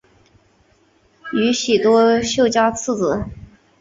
[1.31, 3.23] 宇喜多秀家次子。